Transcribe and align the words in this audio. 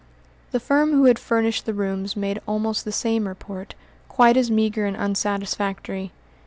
The 0.49 0.59
firm 0.59 0.93
who 0.93 1.05
had 1.05 1.19
furnished 1.19 1.67
the 1.67 1.75
rooms 1.75 2.17
made 2.17 2.41
almost 2.47 2.85
the 2.85 2.91
same 2.91 3.27
report, 3.27 3.75
quite 4.07 4.35
as 4.35 4.49
meagre 4.49 4.87
and 4.87 4.97
unsatisfactory. 4.97 6.11